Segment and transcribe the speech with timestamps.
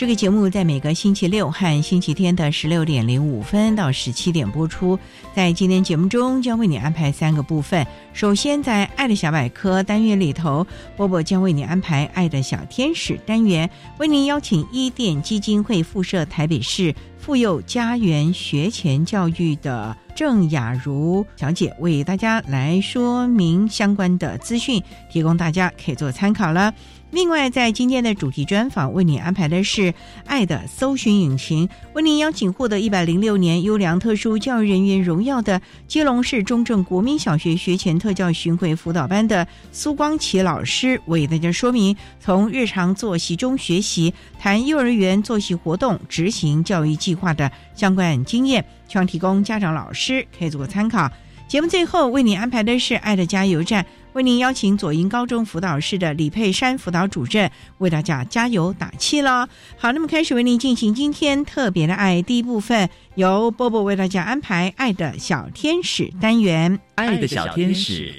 [0.00, 4.98] 这个节目在每个星期六和星期天的十六点零五分到十七点播出。
[5.34, 7.86] 在今天节目中，将为你安排三个部分。
[8.14, 26.74] 首先，在“爱的小百科”单元里头，波波将为你安排“爱的小天使”单元，为您邀请伊甸基金会附设台北市妇幼家园学前教育的郑雅茹小姐，为大家来说明相关的资讯，提供大家可以做参考了。
[27.10, 29.92] 另外，在今天的主题专访，为你安排的是
[30.26, 51.10] “爱的搜寻引擎”，为您邀请获得一百零六年优良特殊教育人员荣耀的基隆市中正国民小学学前特教巡回辅导班的苏光奇老师，为大家说明从日常作息中学习，谈幼儿园作息活动执行教育计划的相关经验，希望提供家长、老师可以做个参考。
[51.48, 53.86] 节目最后为您安排的是“爱的加油站”。
[54.12, 57.48] 为您邀请左营高中辅导室的李佩珊辅导主任
[57.78, 59.48] 为大家加油打气了。
[59.78, 66.78] 好，那么开始为您进行今天特别的爱第一部分，由波波为大家安排“爱的小天使”单元。
[66.96, 68.12] 爱的小天使，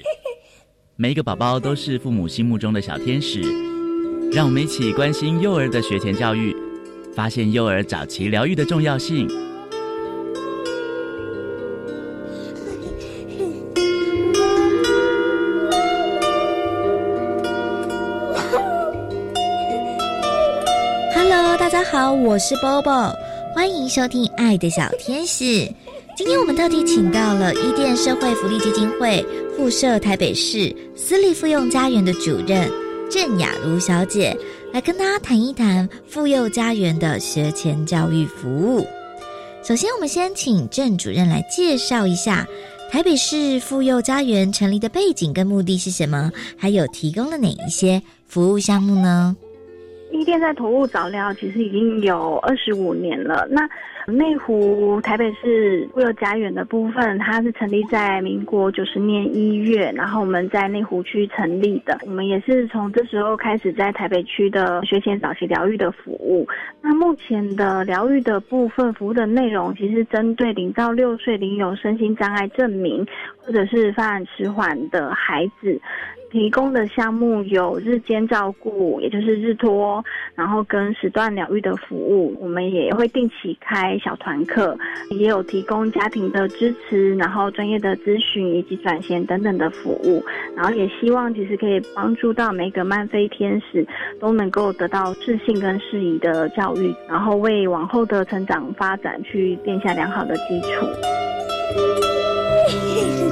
[0.96, 3.42] 每一个宝宝都是父母心目中的小天使。
[4.32, 6.56] 让我们一起关心幼儿的学前教育，
[7.14, 9.28] 发现幼儿早期疗愈的重要性。
[22.12, 23.14] 我是 Bobo，
[23.54, 25.44] 欢迎收听《爱的小天使》。
[26.14, 29.24] 今天我们特地请到了伊甸社会福利基金会
[29.56, 32.70] 附设台北市私立妇幼家园的主任
[33.10, 34.36] 郑雅茹小姐，
[34.74, 38.86] 来跟大家谈一谈妇幼家园的学前教育服务。
[39.64, 42.46] 首先，我们先请郑主任来介绍一下
[42.90, 49.34] 台北市妇幼家园成立的背景跟目的是什么，还有提供了哪一些服务项目呢？
[50.12, 53.48] 一店在投入早疗，其实已经有二十五年了。
[53.50, 53.68] 那
[54.06, 61.98] 内湖台北市妇幼家园的部分，它是成立在民国九十年一月，然后我们在内湖区成立的。
[62.04, 66.46] 我们也是从这时候开始在台北区的学前早期疗愈的服务。
[66.82, 73.06] 那目前的疗愈的部分服务的内容，其实针对零到六岁零有身心障碍证明
[73.38, 75.80] 或者是发展迟缓的孩子。
[76.32, 80.02] 提供的项目有日间照顾，也就是日托，
[80.34, 84.74] 然后跟时段疗愈的服务，我们也会定期开小团课，
[85.10, 90.24] 也有提供家庭的支持，然后专业的咨询以及转衔等等的服务，
[90.56, 93.86] 然后也希望其实可以帮助到每个慢飞天使
[94.18, 100.86] 都能够得到适性跟适宜的教育，然后为往后的成长发展去奠下良好的基础。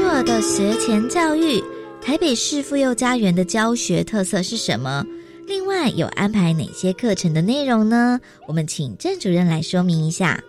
[0.00, 1.62] 幼儿的学前教育，
[2.00, 5.04] 台北市妇幼家园的教学特色是什么？
[5.46, 8.18] 另外有安排哪些课程的内容呢？
[8.48, 10.42] 我们请郑主任来说明一下。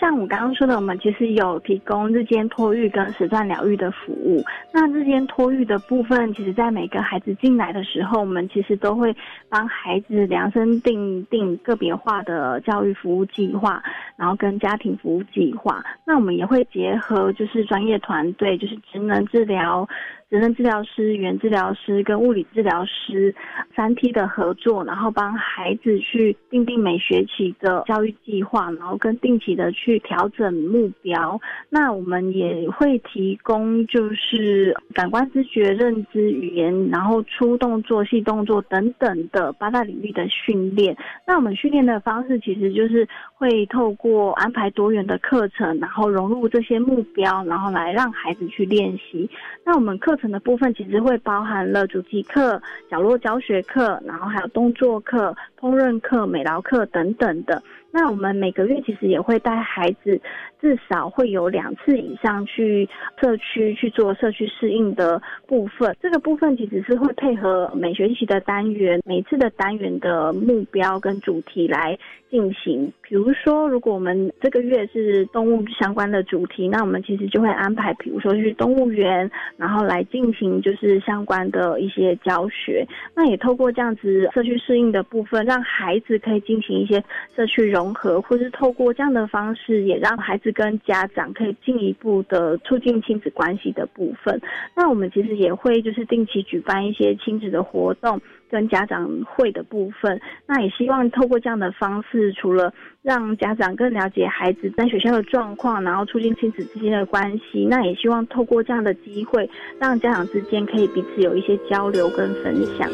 [0.00, 4.42] 像我刚刚说的，我们其实有提供日间托育跟时段疗愈的服务。
[4.72, 9.14] 那日间托育的部分，其实在每个孩子进来的时候，我们其实都会
[9.50, 13.82] 帮孩子量身定定个别化的教育服务计划，
[14.16, 15.84] 然后跟家庭服务计划。
[16.06, 19.86] 那我们也会结合就是专业团队，就是职能治疗。
[20.30, 23.34] 责任治疗师、语言治疗师跟物理治疗师
[23.74, 31.40] 三 T 的合作，然后帮孩子去定定每学期的教育计划，然后跟定期的去调整目标。
[31.68, 40.96] 那我们也会提供就是感官知觉、认知、语言，然后粗动作、细动作等等的八大领域的训练。
[41.26, 49.28] 那我们训练的方式其实就是会透过安排多元的课程，然后融入这些目标，然后来让孩子去练习。
[49.64, 57.60] 那我们课程的部分其实会包含了主题课、角落教学课，然后还有动作课、烹饪课、美劳课等等的。
[57.92, 60.20] 那我们每个月其实也会带孩子，
[60.60, 62.88] 至少会有两次以上去
[63.20, 65.96] 社区去做社区适应的部分。
[66.00, 71.98] 这个部分其实是会配合每学期的单元，每次的单元的目标跟主题来
[72.30, 72.92] 进行。
[73.02, 82.86] 比如说，如果我们这个月是动物相关的主题，那我们其实就会安排，比如说去动物园，然后来进行就是相关的一些教学。
[83.16, 87.02] 那也透过这样子社区适应的部分，让孩子可以进行一些
[87.34, 87.79] 社区融。
[87.80, 94.38] 融合，或是透过这样的方式，也让孩子跟家长可以进一步的促进亲子关系的部分。
[94.76, 100.20] 那我们其实也会就是定期举办一些亲子的活动，跟家长会的部分。
[100.46, 109.48] 那也希望透过这样的方式，除了让家长更了解孩子在学校的状况，然后促进亲子之间的关系，那也希望透过这样的机会，
[109.78, 112.90] 让家长之间可以彼此有一些交流跟分享。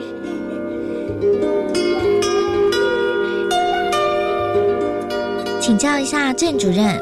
[5.67, 6.97] 请教一下郑主任，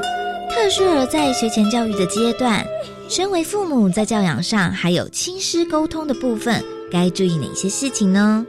[0.49, 2.64] 特殊儿在学前教育的阶段，
[3.11, 8.46] 身为父母在教养上还有亲师沟通的部分，该注意哪些事情呢？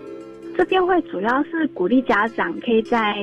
[0.58, 3.14] 这边会主要是鼓励家长可以在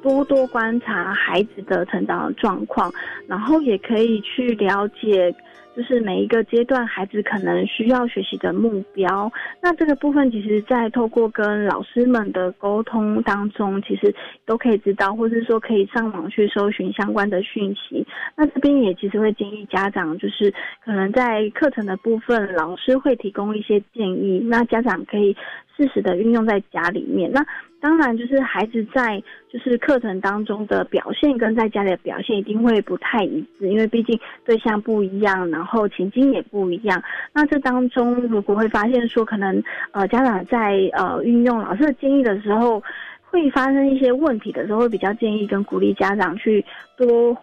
[0.00, 2.94] 多多观察孩子的成长状况，
[3.26, 5.34] 然后也可以去了解。
[5.76, 9.30] 就是每一个阶段孩子可能需要学习的目标，
[9.60, 14.14] 那这个部分其实，在透过跟老师们的沟通当中，其实
[14.46, 18.06] 都可以知道，或是说可以上网去搜寻相关的讯息。
[18.34, 20.50] 那这边也其实会建议家长，就是
[20.82, 25.36] 可能在课程的部分，老师会提供一些建议，那家长可以
[25.76, 27.30] 适时的运用在家里面。
[27.30, 27.44] 那
[27.80, 37.00] 当然，就是孩子在就是课程当中的表现跟在家里的表现一定会不太一致，因为毕竟对象不一样，然后情境也不一样。
[37.32, 39.62] 那这当中如果会发现说，可能
[39.92, 42.82] 呃家长在呃运用老师的建议的时候，
[43.22, 46.64] 会发生一些问题的时候，会比较建议跟鼓励家长去
[46.96, 47.36] 多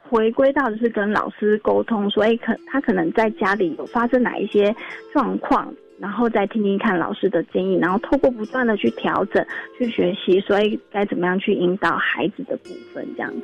[0.00, 4.74] 回归到就是跟老师沟通，所以可他可能在家里有发生哪一些
[5.12, 5.74] 状况。
[6.02, 9.46] 然后再听听看老师的建议，然后透过不断的去调整、
[9.78, 13.40] 去学习，所以该怎么样去引导孩子的部分，这样子。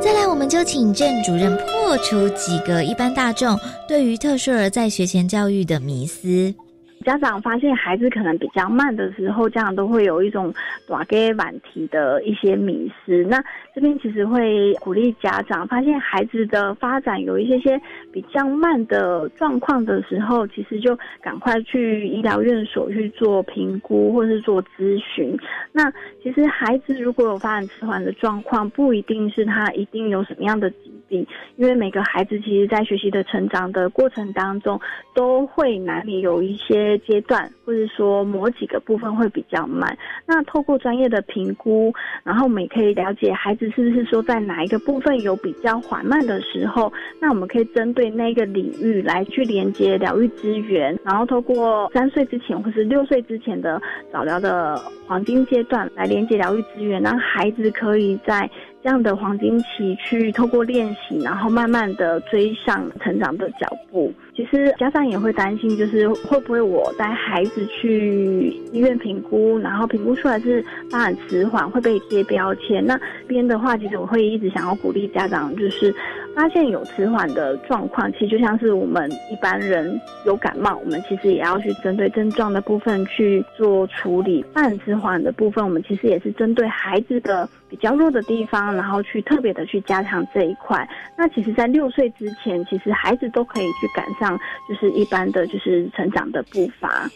[0.00, 3.58] 再来，我们就请郑主任破除几个一般大众
[3.88, 6.54] 对于特殊儿在学前教育的迷思。
[7.02, 10.52] 家长发现孩子可能比较慢的时候，家长都会有一种
[10.86, 13.24] 短给晚提的一些迷失。
[13.24, 13.42] 那
[13.74, 17.80] 这边其实会鼓励家长，发现孩子的发展有一些些
[18.12, 25.36] 比较慢的状况的时候，其实就赶快去医疗院所去做评估或是做咨询。
[25.72, 25.90] 那
[26.22, 31.26] 其实孩子如果有发展迟缓的状况，不一定是他一定有什么样的疾病，
[31.56, 34.80] 因为每个孩子其实在学习的成长的过程当中，
[35.14, 36.91] 都会难免有一些。
[36.98, 39.96] 阶段，或者说某几个部分会比较慢，
[40.26, 41.92] 那透过专业的评估，
[42.24, 53.80] 然后我们也可以了解孩子是不是说在哪一个部分有比较缓慢的时候，那我们可以针对那个领域来去连接疗愈资源，然后透过三岁之前或是六岁之前的
[54.12, 54.76] 早疗的
[55.06, 58.50] 黄金阶段来连接疗愈资源，让孩子可以在。
[58.82, 64.12] 这样的黄金期去透过练习，然后慢慢的追上成长的脚步。
[64.34, 72.84] 其实家长也会担心，就是会不会我带孩子去医院评估，然后评估出来是发展迟缓，会被贴标签。
[72.84, 72.98] 那
[73.28, 75.94] 边的话，其实我会一直想要鼓励家长，就是
[76.34, 84.44] 发现有迟缓的状况，其实就像是我们一般人有感冒，我们其实也要去针对症状的部分去做处理。
[84.54, 87.48] 发展迟缓的部分，我们其实也是针对孩子的。
[87.72, 90.86] 比较弱的地方，然后去特别的去加强这一块。
[91.16, 94.38] 那其实，在六岁之前，其实孩子都可以去赶上，
[94.68, 97.08] 就是一般的就是成长的步伐。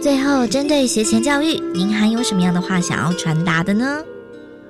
[0.00, 4.02] 最后，针对学前教育，您还有什么样的话想要传达的呢？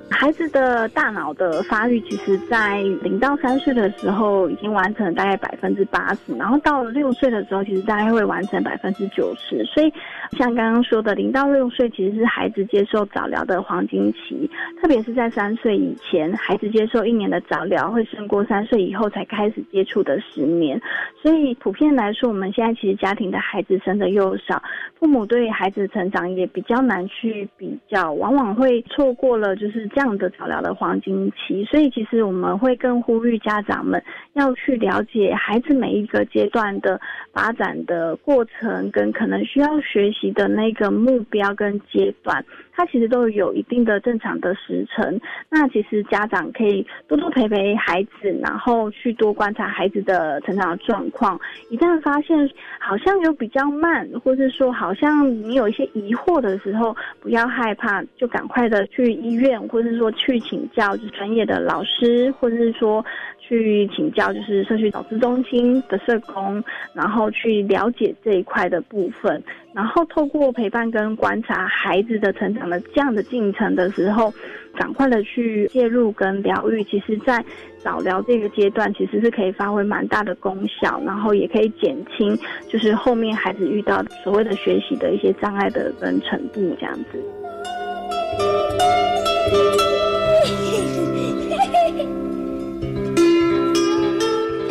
[0.09, 9.63] 孩子的大脑的发育，其实在零到三岁的时候已经完成了大概百分之八十，然后到了六岁的时候，其实大概会完成百分之九十。
[9.65, 9.93] 所以，
[10.31, 14.49] 像刚刚说的，零到六岁其实是孩子接受早疗的黄金期，
[14.81, 20.81] 特别是在三岁以前，孩子接受一年的早疗会胜过三岁以后才开始接触的十年。
[21.21, 24.61] 所以，普遍来说，我们现在其实家庭的孩子生的又少，
[24.99, 29.87] 父母对孩子成长也比较难去比较，往往会错过了就是。
[29.97, 33.99] 这样的早疗的黄金期，所以其实我们会更呼吁家长们
[34.33, 37.01] 要去了解孩子每一个阶段的
[37.33, 42.45] 发展的过程，跟可能需要学习的那个目标跟阶段，
[42.77, 45.19] 它其实都有一定的正常的时程。
[45.49, 51.39] 那其实家长可以多多陪陪孩子，然后去多观察孩子的成长状况。
[51.71, 59.81] 一旦发现好像有比较慢，或者说好像你有一些疑惑的时候，不要害怕，就赶快的去医院或。
[59.87, 63.05] 是说去请教就是专业的老师，或者是说
[63.39, 66.61] 去请教就是社区导师中心的社工，
[66.93, 69.41] 然后去了解这一块的部分，
[69.77, 74.33] 然后透过陪伴跟观察孩子的成长的这样的进程的时候，
[74.75, 77.45] 赶快的去介入跟疗愈，其实在
[77.77, 82.35] 早疗这个阶段其实是可以发挥蛮大的功效，然后也可以减轻
[82.67, 87.23] 就是后面孩子遇到所谓的学习的一些障碍的跟程度这样子。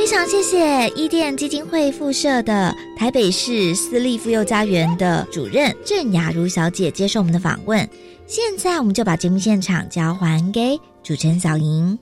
[0.07, 7.77] 非常谢谢伊甸基金会附设的台北市私立妇幼家园的主任郑雅茹小姐接受我们的访问。
[8.25, 11.99] 现在，我们就把节目现场交还给主持人小莹。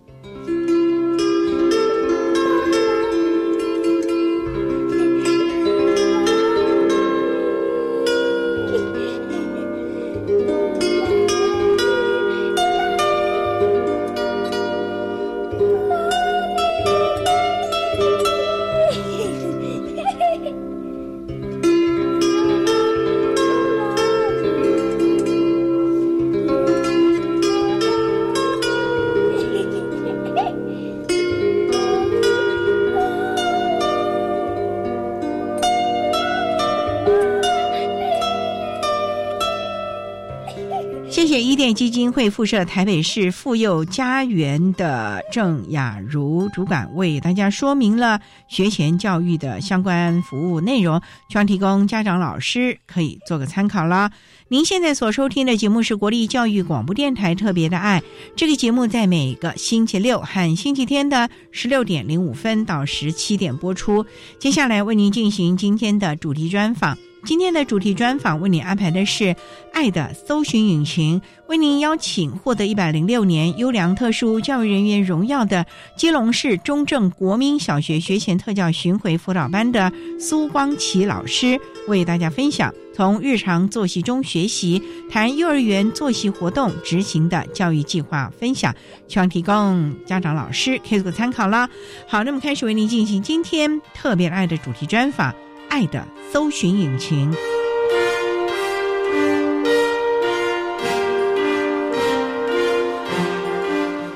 [41.14, 54.10] 谢谢伊甸基金会附设台北市妇幼家园的郑雅茹主管为大家说明了学前教育的相关服务内容，希望提供家长老师可以做个参考了。
[54.48, 58.02] 您现在所收听的节目是国立教育广播电台特别的爱，
[58.34, 64.04] 这个节目在每个星期六和星期天的十六点零五分到十七点播出。
[64.40, 66.98] 接下来为您进行今天的主题专访。
[67.24, 69.24] 今天的主题专访为您安排的是
[69.72, 75.64] 《爱的搜寻引擎》，为您邀请获得一百零六年优良特殊教育人员荣耀的
[75.96, 79.90] 基隆市中正国民小学学前特教巡回辅导班的
[80.20, 88.74] 苏光奇老师，为大家分享从日常作息中学习，谈幼儿园作息活动执行的教育计划分享，
[89.08, 91.70] 希望提供家长老师可以做个参考啦。
[92.06, 95.34] 好，那么开始为您进行今天特别爱的主题专访。
[95.74, 97.34] 爱的搜寻引擎，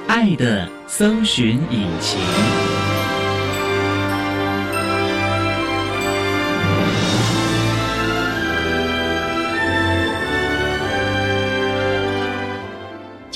[0.06, 2.77] 爱的搜寻引擎。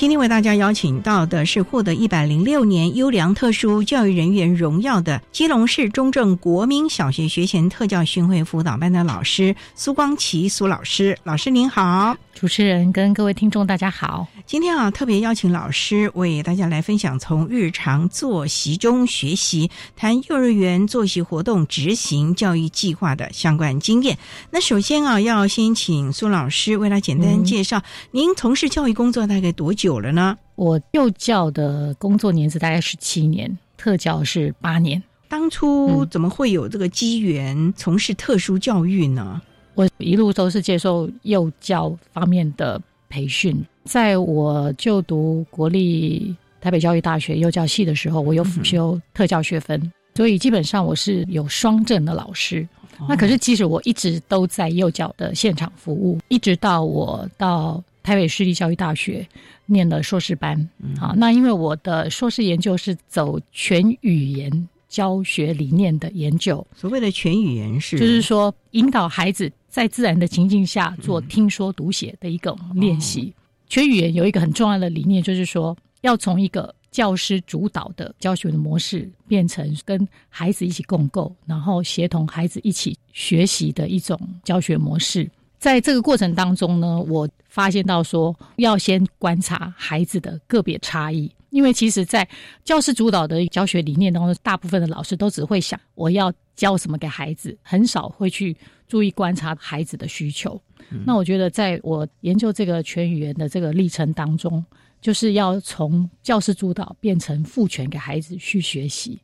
[0.03, 12.17] 今天为大家邀请到的是获得一百零六年优良特殊教育人员荣耀的基隆市中正国民小学学前特教巡回辅导班的老师苏光琪苏老师，老师您好。
[12.33, 24.17] 主持人跟各位听众大家好，今天啊特别邀请老师为大家来分享从日常作息中学习，谈幼儿园作息活动执行教育计划的相关经验。
[24.49, 27.81] 那首先啊要先请苏老师为他简单介绍，
[28.11, 30.37] 您从事教育工作大概多久了呢？
[30.55, 35.01] 我幼教的工作年资大概是七年，特教是八年。
[35.27, 39.41] 当初怎么会有这个机缘从事特殊教育呢？
[39.73, 52.67] 我一路都是接受幼教方面的培训，在我就读国立台北教育大学幼教系的时候，我有辅修特教学分，所以基本上我是有双证的老师。
[53.09, 59.27] 那可是，即使我一直都在幼教的现场服务，一直到我到台北市立教育大学
[59.65, 60.57] 念了硕士班
[60.99, 61.13] 啊。
[61.17, 69.51] 那因为我的硕士研究是走全语言教学理念的研究，所谓的全语言是，就是说引导孩子。
[69.73, 73.33] 在自然的情境下做听说读写的一个练习，
[73.67, 85.27] 全语言有一个很重要的理念，就是说要从一个教师主导的教学的模式，变成跟孩子一起共构，然后协同孩子一起学习的一种教学模式。
[85.63, 92.27] 在这个过程当中呢，我发现到说，要先观察孩子的个别差异，因为其实，在
[92.65, 98.53] 教师主导的教学理念当中，大部分的老师都只会想我要教什么给孩子，很少会去
[98.89, 100.61] 注意观察孩子的需求。
[101.05, 104.61] 那我觉得，在我研究这个全语言的这个历程当中，
[104.99, 109.17] 就是要从教师主导变成赋权给孩子去学习。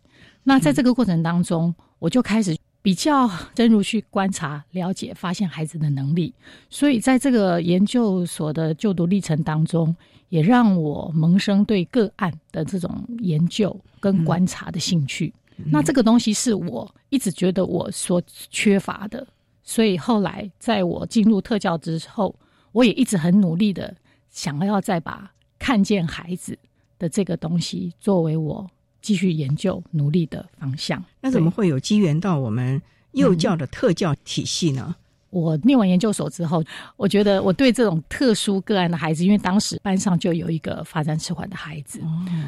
[0.45, 2.55] 那在这个过程当中，我就开始。
[2.81, 6.33] 比较深入去观察、了解、发现孩子的能力，
[6.69, 9.93] 所以在这个研究所的就读历程当中，
[10.29, 15.33] 也让我萌生对个案的这种研究跟观察的兴趣。
[15.65, 19.27] 那这个东西是我一直觉得我所缺乏的，
[19.61, 22.33] 所以后来在我进入特教之后，
[22.71, 23.93] 我也一直很努力的
[24.29, 26.57] 想要再把看见孩子
[26.97, 28.65] 的这个东西作为我。
[29.01, 34.95] 继续研究努力的方向，那怎么会有机缘到我们幼教的特教体系呢？
[35.31, 36.63] 我念完研究所之后，
[36.97, 42.01] 我觉得我对这种特殊个案的孩子，因为当时班上就有一个发展迟缓的孩子，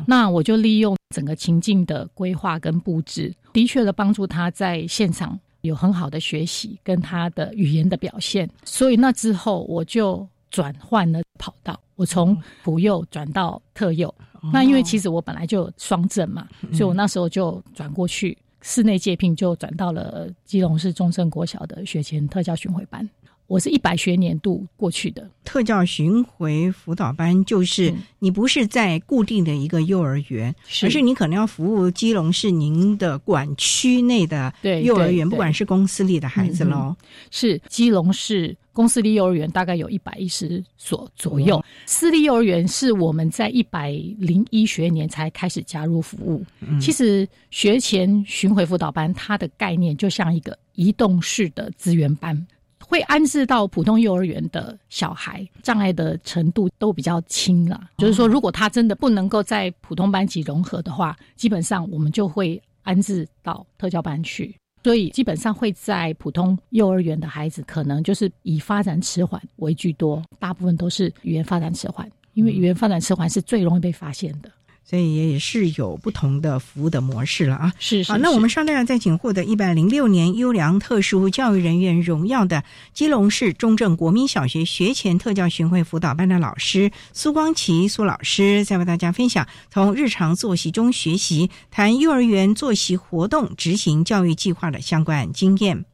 [0.08, 8.50] 那我就利用整个情境的规划跟布置，的确的帮助他在现场有很好的学习跟他的语言的表现。
[8.66, 14.12] 所以那之后我就转换了跑道，我从普幼转到特幼。
[14.52, 23.08] 那因为其实我本来就有双证嘛，所以我那时候就转过去室内借聘，就转到了基隆市中正国小的学前特教巡回班。
[23.52, 25.30] 我是一百学年度过去的。
[25.44, 34.54] 特教巡回辅导班，就是你不是在固定的一个幼儿园，而是你可能要服务基隆市您的管区内的
[34.86, 36.96] 幼儿园，不管是公私立的孩子喽。
[37.30, 46.42] 是基隆市公私立幼儿园大概有一百一十所左右，私立幼儿园是我们在一百零一学年才开始加入服务。
[46.80, 52.48] 其实学前巡回辅导班它的概念就像一个移动式的资源班。
[52.92, 57.82] 会安置到普通幼儿园的小孩，障碍的程度都比较轻了。
[58.00, 64.54] 就是说，如果他真的不能够在普通班级融合的话，基本上我们就会安置到特教班去。
[64.84, 74.52] 所以，基本上会在普通幼儿园的孩子，可能就是以发展迟缓为居多，大部分都是语言发展迟缓，因为语言发展迟缓是最容易被发现的。
[74.92, 77.74] 所以也是有不同的服务的模式了啊！
[77.80, 82.62] 是好，那我们商量再请获得一百零六年优良特殊教育人员荣耀的
[82.94, 95.86] 基隆市中正国民小学学前特教巡回辅导班的老师苏光琪苏老师，再为大家分享从日常作息中学习，谈幼儿园作息活动执行教育计划的相关经验。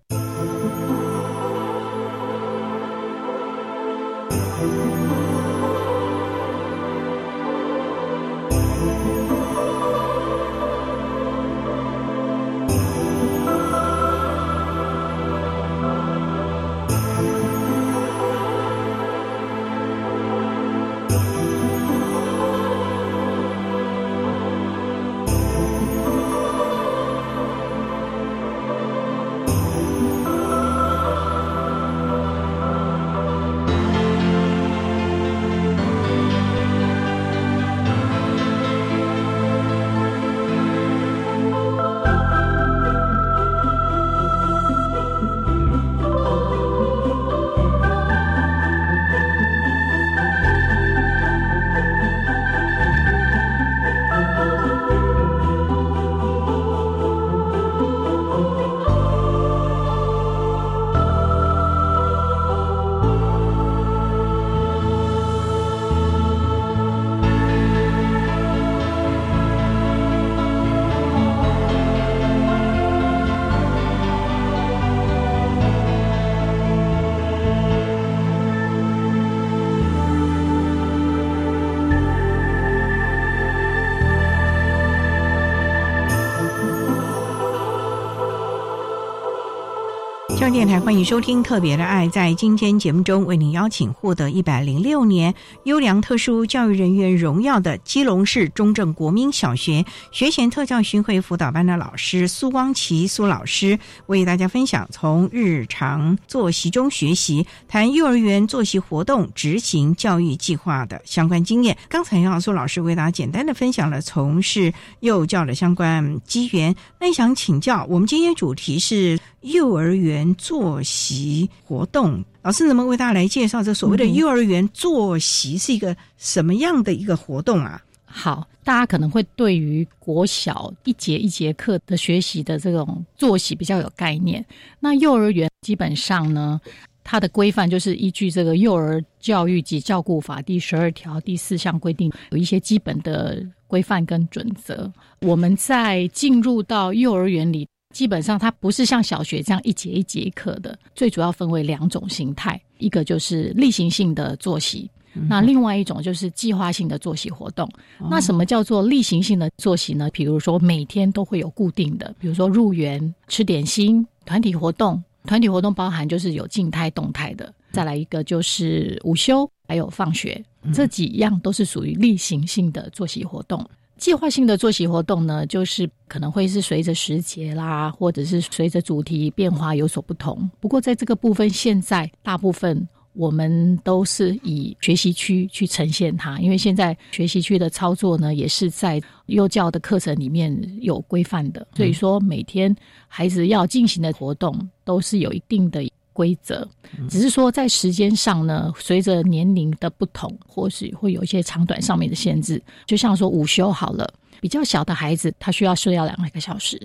[90.57, 92.07] 电台欢迎收听《特别的爱》。
[92.09, 111.77] 在今天节目中，为您邀请获得一百零六年优良特殊教育人员荣耀的基隆市中正国民小学学前特教巡回辅导班的老师苏光奇苏老师，为大家分享从日常作息中学习，谈幼儿园作息活动执行教育计划的相关经验。
[111.87, 116.73] 刚才杨苏老师为大家简单的分享了从事幼教的相关机缘。
[116.99, 120.26] 那想请教，我们今天主题是幼儿园。
[120.35, 122.23] 作息活动。
[122.41, 127.81] 老师，能不能为大家来介绍这所谓的幼儿园坐席是一个什么样的一个活动啊？
[128.05, 134.43] 好，大家可能会对于国小一节一节课的学习的这种作息比较有概念。
[134.79, 136.59] 那幼儿园基本上呢，
[137.03, 144.91] 它的规范就是依据这个《幼儿教育及照顾法》第十二条第四项规定，有一些基本的规范跟准则。
[145.19, 147.67] 我们在进入到幼儿园里。
[147.93, 154.89] 基本上它不是像小学这样一节一节课的，最主要分为两种形态，一个就是例行性的作息，
[155.27, 157.67] 那另外一种就是计划性的作息活动。
[158.09, 160.09] 那什么叫做例行性的作息呢？
[160.13, 165.01] 比如说每天都会有固定的，比如说入园、吃点心、团体活动。
[165.25, 167.53] 团体活动包含就是有静态、动态的。
[167.73, 170.41] 再来一个就是午休，还有放学，
[170.73, 173.59] 这几样都是属于例行性的作息活动。
[173.97, 180.49] 计划性的作息活动呢，就是可能会是随着时节啦，或者是随着主题变化有所不同。
[180.59, 191.67] 不过在这个部分，现在大部分我们都是以学习区去呈现它，因为现在学习区的操作呢，也是在幼教的课程里面有规范的。
[191.75, 192.73] 所以说，每天
[193.07, 195.83] 孩子要进行的活动都是有一定的。
[196.17, 196.67] 规则，
[197.07, 202.59] 只是说在时间上呢，随着年龄的不同，或许会有一些长短上面的限制。
[202.87, 204.11] 就像说午休好了。
[204.39, 206.79] 比较小的孩子，他需要睡要两个小时。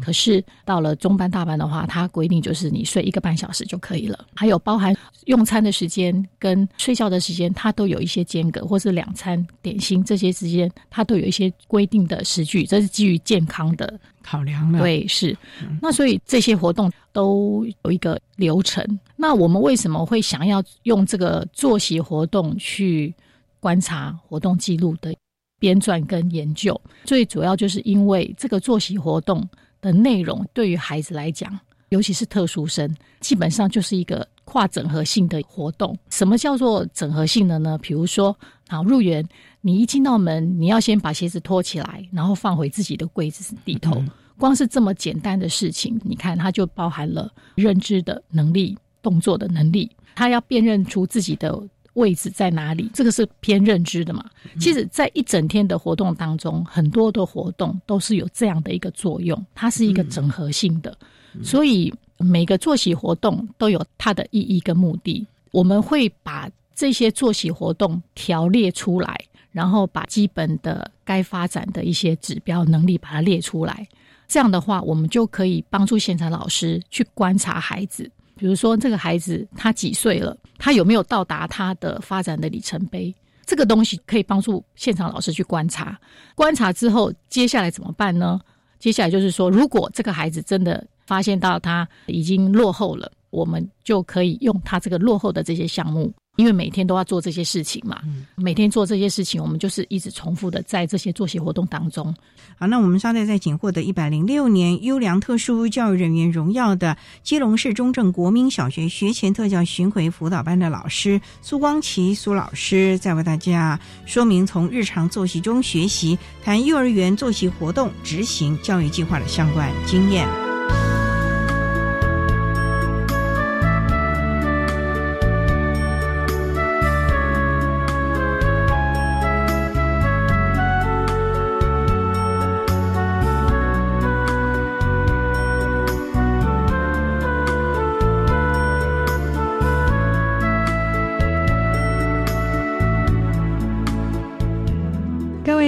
[0.00, 4.26] 可是到了中班、大班的话，他规定就是你睡一个半小时就可以了。
[4.34, 12.64] 还有包含用餐的时间跟睡觉的时间，它都有一些间隔，或是两餐点心这些之间，它都有一些规定的时距。
[12.64, 14.80] 这是基于健康的考量了。
[14.80, 15.36] 对，是。
[15.80, 18.84] 那所以这些活动都有一个流程。
[19.16, 23.14] 那我们为什么会想要用这个作息活动去
[23.60, 25.14] 观察活动记录的？
[25.58, 29.46] 编撰跟研究，最主要就是因为这个作息活动
[29.80, 35.96] 的内容对于孩子来讲，尤其是特殊生，基本上就是一个跨整合性的活动。
[36.10, 37.78] 什么叫做整合性的呢？
[37.82, 38.36] 比如说，
[38.68, 39.26] 好入园，
[39.60, 44.02] 你一进到门，你要先把鞋子脱起来，然后放回自己的柜子里头。
[44.36, 51.60] 光是这么简单的事情，你看它就包含了认知的能力、动作的能力，他要辨认出自己的。
[51.98, 52.88] 位置在哪里？
[52.94, 54.24] 这个是偏认知的嘛？
[54.58, 60.96] 其实，在一整天的活动当中，很多的活动都是有这样的一个作用，它是一个整合性的。
[61.42, 65.26] 所以，每个作息活动都有它的意义跟目的。
[65.50, 73.86] 我们会把这些作息活动条列出来，然后把基本的该发展的一些指标能力把它列出来。
[74.26, 78.10] 这样的话，我们就可以帮助现场老师去观察孩子。
[78.38, 80.34] 比如说，这个孩子他几岁了？
[80.56, 83.14] 他有没有到达他的发展的里程碑？
[83.44, 85.98] 这个东西可以帮助现场老师去观察。
[86.34, 88.40] 观察之后，接下来怎么办呢？
[88.78, 96.12] 接下来就是说，如果这个孩子真的发现到他已经落后了，我们就可以用他这个落后的这些项目。
[96.38, 98.00] 因为每天都要做这些事情嘛，
[98.36, 102.14] 每天做这些事情，我们就是一直重复的在这些作息活动当中。
[102.56, 120.28] 好，那我们稍待再请获得一百零六年优良特殊教育人员荣耀的基隆市中正国民小学学前特教巡回辅导班的老师苏光琪苏老师，再为大家说明从日常作息中学习，谈幼儿园作息活动执行教育计划的相关经验。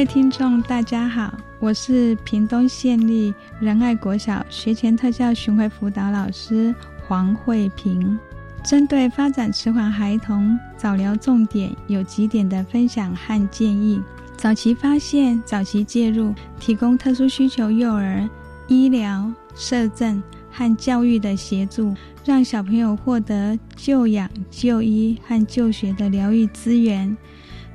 [0.00, 6.74] 位听众大家好，我是屏东县立仁爱国小学前特教巡回辅导老师
[7.06, 8.18] 黄慧平。
[8.64, 14.00] 针对发展迟缓孩童早疗重点，有几点的分享和建议：
[14.38, 18.26] 早期发现、早期介入，提供特殊需求幼儿
[18.68, 27.14] 医疗、社政和教育的协助，让小朋友获得就养、就医和就学的疗愈资源。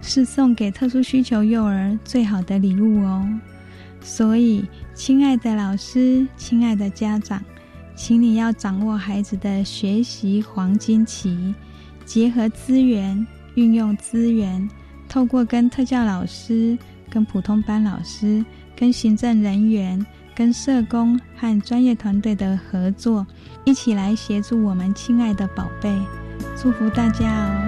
[0.08, 3.28] 是送给特殊需求幼儿最好的礼物哦，
[4.02, 4.64] 所以，
[4.94, 7.44] 亲爱的老师，亲爱的家长，
[7.96, 11.54] 请你要掌握孩子的学习黄金期，
[12.06, 14.70] 结合资源，运用资源，
[15.10, 16.78] 透过跟特教老师、
[17.10, 23.26] 跟普通班老师、跟行政人员、跟社工和专业团队的合作，
[23.66, 25.92] 一起来协助我们亲爱的宝贝，
[26.56, 27.65] 祝福大家哦。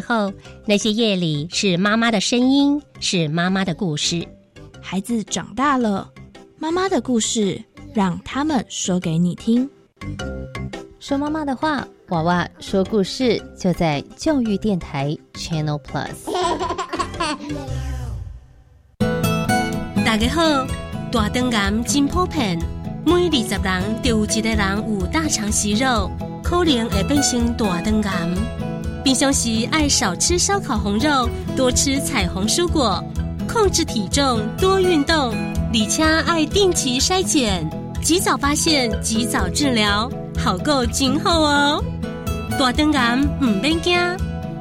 [0.00, 0.32] 时候，
[0.64, 4.26] 那些夜里是妈妈的声音，是妈妈的故事。
[4.80, 6.10] 孩子长大了，
[6.58, 9.68] 妈妈的故事让他们说给你听。
[11.00, 16.32] 说妈妈的话，娃娃说故事，就在教育电台 Channel Plus。
[20.04, 20.66] 大家好，
[21.12, 22.58] 大肠癌真普遍，
[23.04, 26.10] 每二十人就有一个人有大肠息肉，
[26.42, 28.57] 可能会变成大肠癌。
[29.08, 33.02] 平常时爱少吃烧烤红肉，多吃彩虹蔬果，
[33.48, 35.34] 控制体重，多运动，
[35.72, 37.66] 李佳爱定期筛检，
[38.02, 40.10] 及早发现，及早治疗。
[40.36, 41.82] 好够今后哦！
[42.58, 43.98] 大灯杆唔免惊。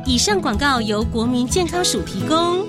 [0.06, 2.66] 以上广告由国民健康署提供。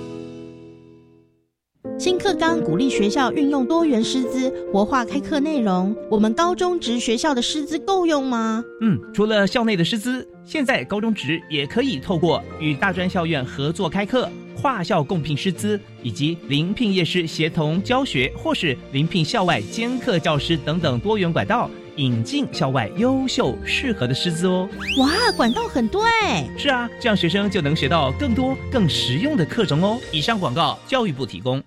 [2.08, 5.94] 新课纲鼓励学校运用多元师资，活化开课内容。
[6.10, 8.64] 我们高中职学校的师资够用吗？
[8.80, 14.26] 嗯，除了校内的师资，现在高中职也可以透过与大专校院合作开课、
[14.58, 21.68] 跨校共聘师资，以及临聘业师协同教学，或是临聘校外兼课教师等等多元管道。
[21.96, 24.66] 引进校外优秀适合的师资哦！
[24.96, 26.48] 哇，管道很多哎！
[26.56, 29.98] 是啊，这样学生就能学到更多更实用的课程哦。
[30.10, 31.62] 以上广告，教育部提供。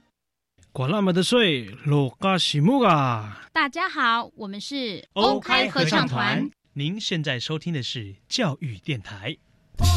[0.73, 3.41] 管那么的水，罗嘎西木啊！
[3.51, 6.49] 大家好，我们是欧开合唱团。
[6.71, 9.35] 您现在收听的是教育电台。
[9.77, 9.87] 中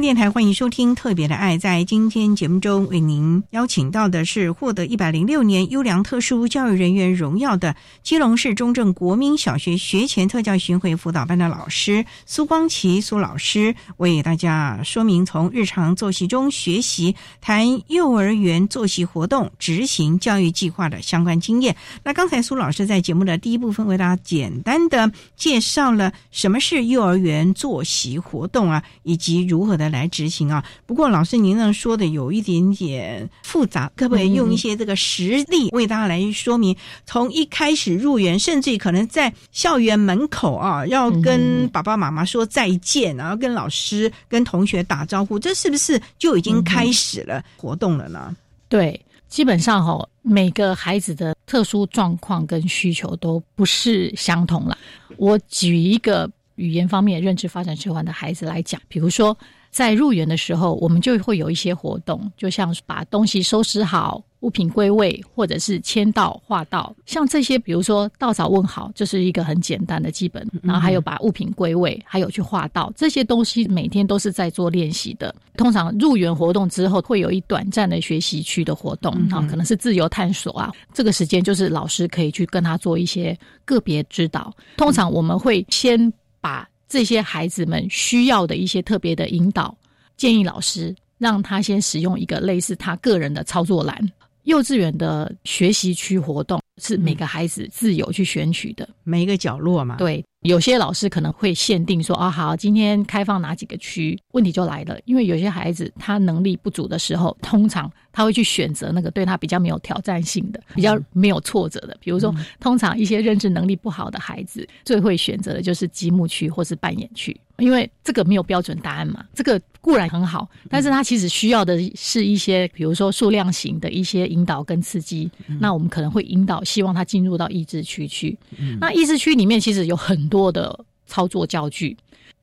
[0.00, 1.56] 电台欢迎收听《特别的爱》。
[1.60, 21.74] 在今天节目中，为您邀请到的是获得一百零六年优良特殊教育人员荣耀的基隆市中正国民小学学前特教巡回辅导班的老师苏光奇苏老师，为大家说明从日常作息中学习，谈幼儿园作息活动执行教育计划的相关经验。
[22.04, 29.80] 那刚才苏老师在节目的第一部分为大家简单的介绍了什么是幼儿园作息活动啊，以及如何。
[29.80, 30.64] 的来执行啊！
[30.86, 36.76] 不过老师您呢说的有一点点复杂，可不可以用一些这个实例为大家来说明？
[37.04, 48.34] 从一开始入园，甚至可能在校园门口啊，要跟爸爸妈妈说再见，然后跟老师、跟同学打招呼，这是不是就已经开始了活动了呢？
[48.68, 48.98] 对，
[49.28, 54.78] 基本上哈，每个孩子的特殊状况跟需求都不是相同了。
[55.16, 59.36] 我举一个语言方面认知发展迟缓的孩子来讲，比如说。
[59.70, 70.44] 在入园的时候，我们就会有一些活动，就像把东西收拾好、物品归位，或者是签到、画到，像这些，比如说到早问好，这是一个很简单的基本。
[70.62, 75.32] 然后还有把物品归位，还有去画到这些东西，每天都是在做练习的。
[75.56, 80.72] 通常入园活动之后，会有一短暂的学习区的活动啊，可能是自由探索啊。
[80.92, 84.52] 这个时间就是老师可以去跟他做一些个别指导。
[84.76, 86.68] 通常我们会先把。
[86.90, 89.74] 这些孩子们需要的一些特别的引导，
[90.16, 94.12] 建议老师让他先使用一个类似他个人的操作栏。
[94.42, 99.96] 幼稚园的学习区活动是每个孩子自由去选取的，每一个角落嘛。
[99.96, 107.90] 对，有些老师可能会限定说：“啊，好，今天开放哪几个区？”问题就来了，因为有些孩子他能力不足的时候，通常。
[108.12, 119.24] 他会去选择那个对他比较没有挑战性的、比较没有挫折的，比如说，通常一些认知能力不好的孩子，最会选择的就是积木区或是扮演区，因为这个没有标准答案嘛。
[119.32, 125.30] 这个固然很好，但是他其实需要的是一些，比如说数量型的一些引导跟刺激。
[125.60, 128.36] 那我们可能会引导，希望他进入到益智区去。
[128.80, 131.94] 那益智区里面其实有很多的操作教具。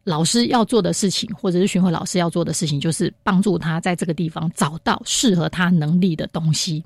[0.03, 6.81] 老师要做的事情，或者是巡回老师要做的事情，就是帮助他在这个地方找到适合他能力的东西，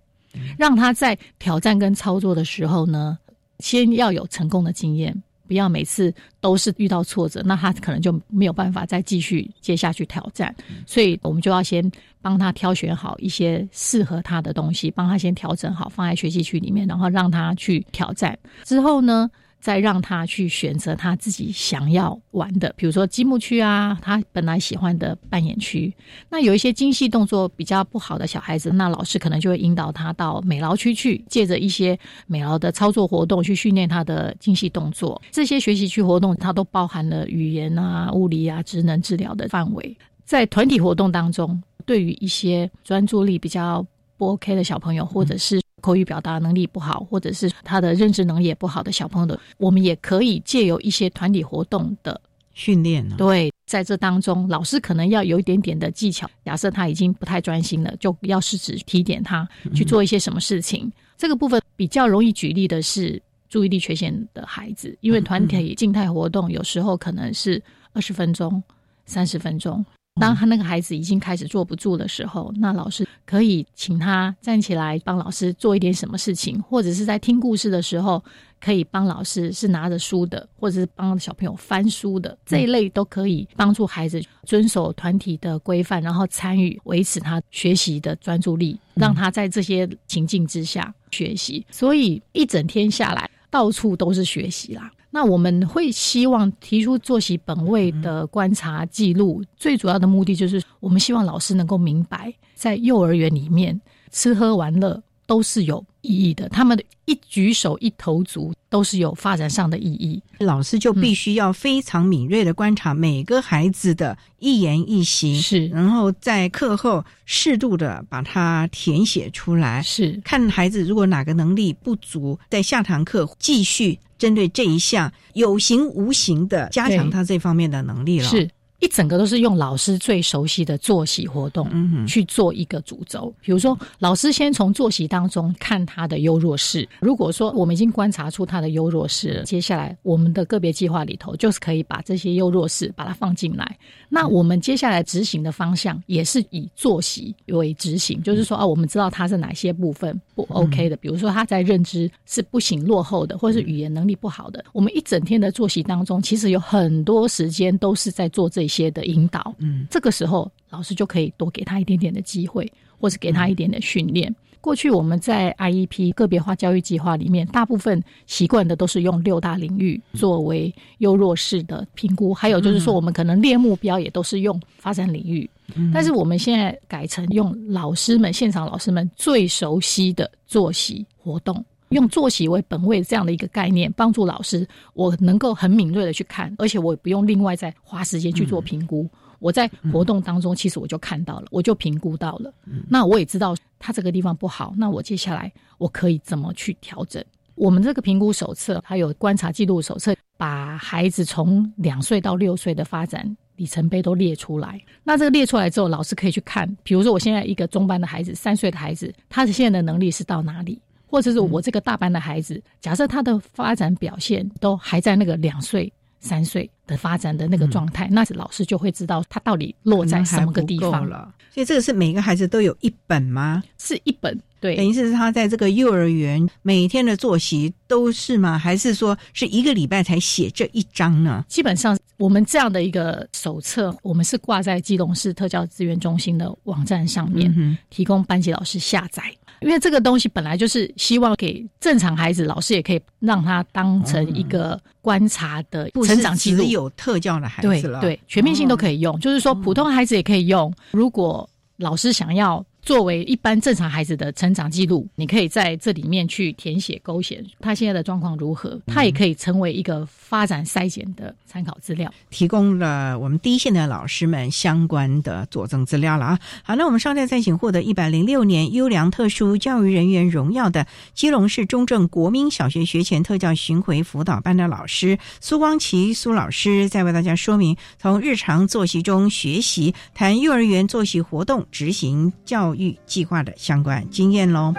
[0.58, 3.16] 让他在挑战跟操作的时候呢，
[3.60, 5.16] 先要有成功的经验，
[5.48, 10.56] 不要每次都是遇到挫折，那他可能就没有办法再继续接下去挑战。
[10.88, 11.92] 所以我们就要先
[12.24, 18.36] 帮他挑选好一些适合他的东西，帮他先调整好，放在学习区里面，然后让他去挑战。
[18.64, 19.30] 之后呢？
[19.62, 25.94] 再让他去选择他自己想要玩的，比如说积木区啊，他本来喜欢的扮演区。
[26.30, 35.22] 那有一些精细动作比较不好的小孩子，那老师可能就会引导他到美劳区去，借着一些美劳的操作活动去训练他的精细动作。
[35.32, 39.96] 这些学习区活动，它都包含了语言啊、物理啊、职能治疗的范围。
[40.26, 43.86] 在团体活动当中，对于一些专注力比较
[44.22, 52.22] 不 OK 的小朋友，或者是口语表达能力不好，或者是他的认知能力也不好的小朋友的，我们也可以借由一些团体活动的
[52.54, 53.04] 训练。
[53.18, 56.30] 对，在这当中，老师可能要有一点点的技巧。
[56.46, 60.92] 假设他已经不太专心了，就要试着提点他去做一些什么事情。
[61.18, 67.60] 这个部分比较容易举例的是注意力缺陷的孩子，因为团体静态活动有时候可能是
[67.94, 68.62] 二十分钟、
[69.04, 69.84] 三十分钟。
[70.20, 78.22] 当他那个孩子已经开始坐不住的时候，那老师可以请他站起来帮老师做一点什么事情，或者是在听故事的时候，
[78.60, 91.66] 可以帮老师是拿着书的，或者是帮小朋友翻书的这一类，都可以帮助孩子遵守团体的规范，然后参与维持他学习的专注力，让他在这些情境之下学习。
[91.72, 94.92] 所以一整天下来，到处都是学习啦。
[95.12, 110.22] 那我们会希望提出作息本位的观察记录，最主要的目的就是我们希望老师能够明白，在幼儿园里面吃喝玩乐都是有意义的，他们的一举手一投足都是有发展上的意义。
[110.40, 123.98] 老师就必须要非常敏锐的观察每个孩子的一言一行，是，然后在课后适度的把它填写出来，是，看孩子如果哪个能力不足，在下堂课继续。
[124.18, 128.28] 针对这一项有形无形的加强他这方面的能力了。
[128.28, 128.48] 是。
[128.82, 136.88] 一整个都是用老师最熟悉的作息活动去做一个主轴，比如说老师先从作息当中看他的优弱势。
[137.00, 143.78] 如果说我们已经观察出他的优弱势了，接下来我们的个别计划里头就是可以把这些优弱势把它放进来。
[144.10, 154.66] 那我们接下来执行的方向也是以作息为执行，就是说啊，我们知道他是哪些部分不 OK 的，比如说他在认知是不行、落后的，或者是语言能力不好的。
[154.74, 158.72] 我们一整天的作息当中，其实有很多时间都是在做这。
[158.72, 164.34] 些的引导，嗯，这个时候老师就可以多给他一点点的机会，或是给他一点点训练。
[164.62, 175.50] 过去我们在 IEP 个别化教育计划里面，大部分习惯的都是用六大领域作为优弱势的评估，还有就是说，我们可能列目标也都是用发展领域。
[175.94, 181.64] 但是我们现在改成用老师们现场老师们最熟悉的作息活动。
[181.90, 189.10] 用作息为本位这样的一个概念，帮助老师，我能够很敏锐的去看，而且我也不用另外再花时间去做评估。
[189.42, 192.54] 我在活动当中，其实我就看到了，我就评估到了。
[192.88, 197.22] 那我也知道他这个地方不好，那我接下来我可以怎么去调整？
[197.56, 204.80] 我们这个评估手册还有观察记录手册，把孩子从两岁到六岁的发展里程碑都列出来。
[205.04, 210.80] 那这个列出来之后，老师可以去看，比如说我现在一个中班的孩子，三岁的孩子，他的现在的能力是到哪里？
[211.08, 215.92] 或者是我这个大班的孩子，假设他的发展表现都还在那个两岁、
[216.22, 221.34] 三岁的发展的那个状态，那老师就会知道他到底落在什么个地方了。
[221.54, 223.62] 所以这个是每个孩子都有一本吗？
[223.78, 228.58] 是一本，对，等于是他在这个幼儿园每天的作息都是吗？
[228.58, 231.44] 还是说是一个礼拜才写这一章呢？
[231.50, 239.24] 基本上，我们这样的一个手册，我们是挂在基隆市特教资源中心的网站上面，嗯提供班级老师下载。
[239.62, 246.64] 因为这个东西本来就是希望给正常孩子，老师也可以让他当成一个观察的成长记录。
[246.64, 249.20] 只有特教的孩子了，对，全面性都可以用。
[249.20, 250.74] 就是说，普通孩子也可以用。
[250.92, 252.64] 如果老师想要。
[252.82, 266.40] 作为一般正常孩子的成长记录，你可以在这里面去填写勾选他现在的状况如何，他也可以成为一个发展筛选的参考资料，提供了我们第一线的老师们相关的佐证资料了啊。
[266.64, 282.71] 好，那我们稍待再请获得一百零六年优良特殊教育人员荣耀的基隆市中正国民小学学前特教巡回辅导班的老师苏光琪苏老师，再为大家说明从日常作息中学习，谈幼儿园作息活动执行教。
[282.76, 284.74] 育计划的相关经验喽。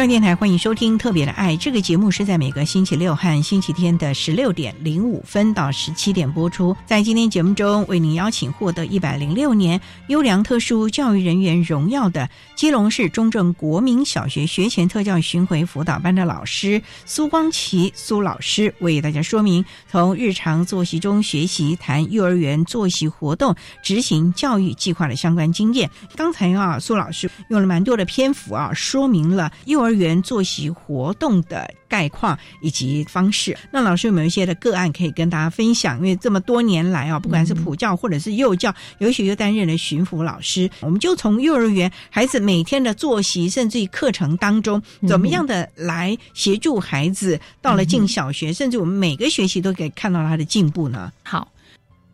[0.00, 6.74] 教育电台欢迎收听《特别的爱》这个节目，是在每个星期六和星期天的十六点零五分到十七点播出。
[6.86, 25.90] 在今天节目中，为您邀请获得一百零六年优良特殊教育人员荣耀的基隆市中正国民小学学前特教巡回辅导班的老师苏光奇苏老师，为大家说明从日常作息中学习谈幼儿园作息活动执行教育计划的相关经验。
[26.16, 33.56] 刚才啊，苏老师用了蛮多的篇幅啊，说明了幼儿园作息活动的概况以及方式。
[33.72, 35.96] 那老师有没有一些的个案可以跟大家分享？
[35.98, 51.12] 因为这么多年来啊，不管是普教或者是幼教，尤其又担任了巡抚老师，我们就从幼儿园孩子每天的作息，甚至于课程当中，怎么样的来协助孩子到了进小学，甚至我们每个学期都可以看到他的进步呢？
[51.22, 51.48] 好。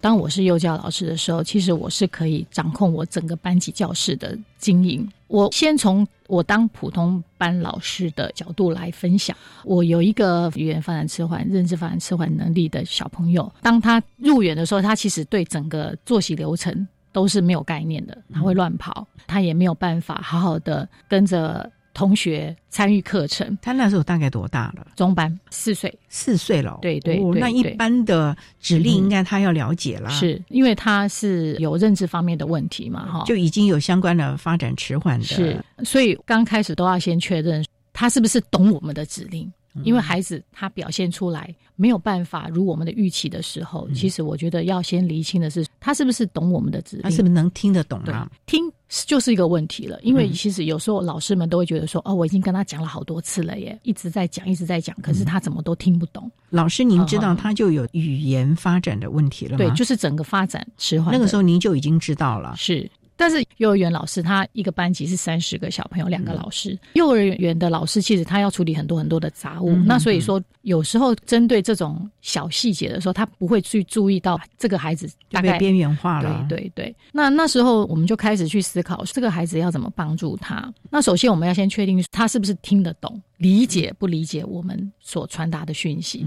[0.01, 5.09] 当我是幼教老师的时候，其实我是可以掌控我整个班级教室的经营。
[5.27, 9.37] 我先从我当普通班老师的角度来分享。
[9.65, 21.69] 我有一个语言发展迟缓、认知发展迟缓能力的小朋友，当他入园的时候，他其实对整个作息流程都是没有概念的，他会乱跑，他也没有办法好好的跟着。
[21.97, 24.87] 同学参与课程，他那时候大概多大了？
[24.95, 26.79] 中班，四岁，四岁了。
[26.83, 33.07] 对对，那一般的指令应该他要了解了，是因为他是有认知方面的问题嘛？
[33.11, 39.51] 哈，就已经有相关的发展迟缓的，是，所以刚开始都要先确认他是不是懂我们的指令。
[39.85, 48.27] 因为孩子他表现出来没有办法如我们的预期的时候，其实我觉得要先厘清的是他是不是懂我们的指令，他是不是能听得懂啊？
[48.47, 49.99] 听就是一个问题了。
[50.03, 59.59] 因为其实有时候老师们都会觉得说：“哦，我已经跟他讲了好多次了耶，一直在讲，一直在讲，可是他怎么都听不懂。”老师，您知道他就有语言发展的问题了吗？
[59.59, 61.13] 对，就是整个发展迟缓。
[61.13, 62.89] 那个时候您就已经知道了，是。
[63.17, 66.79] 但是幼儿园老师他一个班级是三十个小朋友，两个老师。
[66.95, 76.45] 幼儿园的老师其实他要处理很多很多的杂物，那所以说有时候针对这种小细节的时候，他不会去注意到这个孩子大概边缘化了。
[76.49, 76.97] 对对对。
[77.13, 80.73] 那那时候我们就开始去思考这个孩子要怎么帮助他。
[80.91, 86.27] 那首先我们要先确定他是不是听得懂、理解不理解我们所传达的讯息。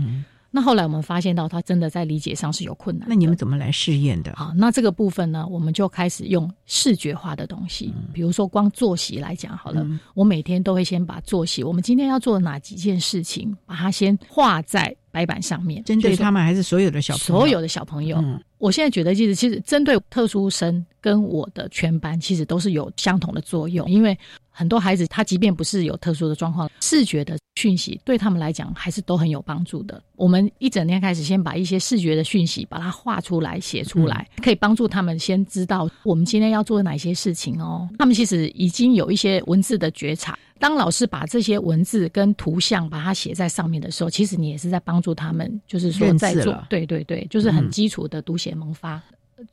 [0.52, 3.08] 那后来我们发现到他真的在理解上是有困难。
[3.08, 4.34] 那你们怎么来试验的？
[4.36, 15.84] 好，那这个部分呢，我们就开始用视觉化的东西，比如说光作息来讲好了，我每天都会先把作息，我们今天要做哪几件事情，把它先画在白板上面。
[15.84, 18.24] 针对他们还是所有的小朋友所有的小朋友？
[18.58, 24.18] 我现在觉得，其实其实针对特殊生跟我的全班，其实都是有相同的作用，因为。
[24.60, 30.04] 很多孩子，他即便不是有特殊的状况，视觉的讯息对他们来讲还是都很有帮助的。
[30.18, 37.88] 我们一整天开始，先把一些视觉的讯息把它画出来、写出来，可以帮助他们先知道我们今天要做哪些事情哦。
[37.98, 40.38] 他们其实已经有一些文字的觉察。
[40.60, 49.02] 当老师把这些文字跟图像把它写在上面的时候，其实你也是在帮助他们，就是说在做，对对对，就是很基础的读写萌发。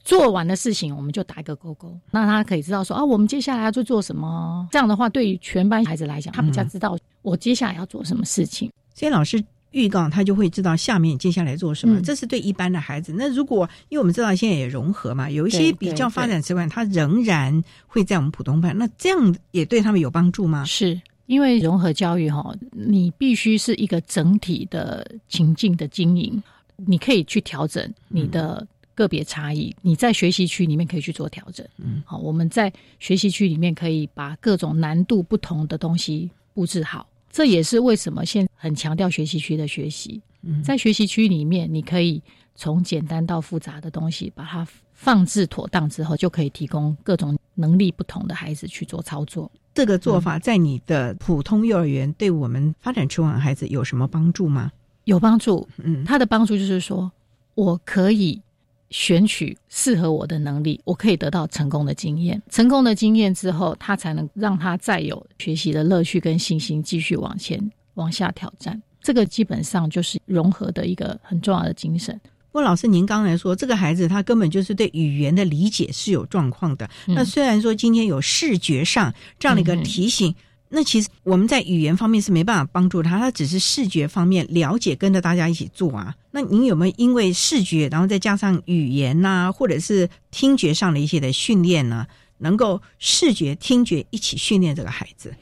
[0.05, 4.67] 做完的事情，我们就打一个勾勾，那他可以知道说啊，我们接下来要做做什么。
[4.71, 8.71] 这样的话，对于全班孩子来讲，他比较知道我接下来要做什么事情。
[8.95, 12.01] 所以老师预告，他就会知道下面接下来做什么。
[12.01, 13.13] 这是对一般的孩子。
[13.17, 18.77] 那如果因为我们知道现在也融合嘛，有一些比较发展迟缓，他仍然会在我们普通班。
[18.77, 20.65] 那这样也对他们有帮助吗？
[20.65, 26.43] 是因为融合教育哈，你必须是一个整体的情境的经营，
[26.77, 28.67] 你可以去调整你的。
[28.97, 31.65] 个别差异，你在学习区里面可以去做调整。
[31.77, 37.07] 嗯，好，我们在学习区里面可以把各种难度不同的东西布置好。
[37.31, 40.21] 这也是为什么现很强调学习区的学习。
[40.41, 42.23] 嗯，在学习区里面，你可以
[42.55, 49.51] 从简单到复杂的东西把它放置妥当之后，就可以提供各种能力不同的孩子去做操作。
[49.75, 54.73] 这个做法在你的普通幼儿园对我们发展迟缓孩子有什么帮助吗？
[55.05, 55.69] 有帮助。
[55.77, 57.13] 嗯，它的帮助就是说
[57.55, 58.41] 我可以。
[58.91, 62.41] 选取适合我的能力，我可以得到成功的经验。
[62.51, 67.61] 成功的经验之后，他才能让他再有学习的乐趣跟信心，继续往前
[67.95, 68.81] 往下挑战。
[69.01, 72.19] 这个基本上就是融合的一个很重要的精神。
[72.53, 76.89] 不过，老师您刚才说，这个孩子他根本就是对语言的理解是有状况的。
[77.07, 80.35] 那虽然说今天有视觉上这样的一个提醒。
[80.69, 86.15] 那其实我们在语言方面是没办法帮助他，他只是视觉方面了解，跟着大家一起做啊。
[86.33, 92.05] 那您有没有因为视觉，然后再加上语言呐，或者是听觉上的一些的训练呢，
[92.39, 95.33] 能够视觉、听觉一起训练这个孩子？